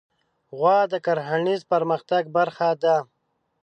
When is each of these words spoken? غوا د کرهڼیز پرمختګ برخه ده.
غوا 0.57 0.79
د 0.91 0.93
کرهڼیز 1.05 1.61
پرمختګ 1.71 2.23
برخه 2.37 2.69
ده. 2.83 2.95